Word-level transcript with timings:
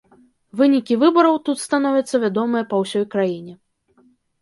Вынікі 0.61 0.97
выбараў 1.03 1.37
тут 1.51 1.63
становяцца 1.67 2.23
вядомыя 2.27 2.63
па 2.75 2.83
ўсёй 2.83 3.09
краіне. 3.15 3.53